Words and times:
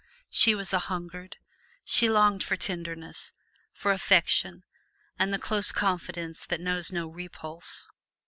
She 0.31 0.55
was 0.55 0.73
a 0.73 0.79
hungered, 0.79 1.37
she 1.85 2.09
longed 2.09 2.43
for 2.43 2.55
tenderness, 2.55 3.33
for 3.71 3.91
affection 3.91 4.63
and 5.19 5.31
the 5.31 5.37
close 5.37 5.71
confidence 5.71 6.43
that 6.47 6.59
knows 6.59 6.91
no 6.91 7.07
repulse. 7.07 7.87